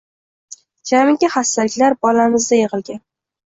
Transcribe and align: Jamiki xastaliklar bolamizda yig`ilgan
Jamiki 0.91 1.29
xastaliklar 1.35 1.99
bolamizda 2.09 2.61
yig`ilgan 2.63 3.01